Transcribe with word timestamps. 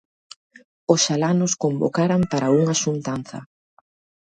Oxalá 0.93 1.29
nos 1.39 1.53
convocaran 1.63 2.21
para 2.31 2.53
unha 2.59 2.75
xuntanza. 2.83 3.39